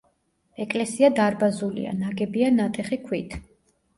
ეკლესია 0.63 1.09
დარბაზულია, 1.19 1.91
ნაგებია 1.99 2.49
ნატეხი 2.57 2.99
ქვით. 3.03 3.37